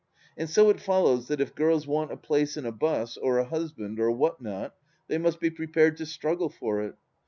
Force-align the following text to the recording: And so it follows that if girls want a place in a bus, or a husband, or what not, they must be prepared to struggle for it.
And 0.35 0.49
so 0.49 0.71
it 0.71 0.79
follows 0.79 1.27
that 1.27 1.39
if 1.41 1.53
girls 1.53 1.85
want 1.85 2.11
a 2.11 2.17
place 2.17 2.57
in 2.57 2.65
a 2.65 2.71
bus, 2.71 3.17
or 3.17 3.37
a 3.37 3.45
husband, 3.45 3.99
or 3.99 4.09
what 4.09 4.41
not, 4.41 4.73
they 5.07 5.19
must 5.19 5.39
be 5.39 5.51
prepared 5.51 5.95
to 5.97 6.07
struggle 6.07 6.49
for 6.49 6.81
it. 6.81 6.95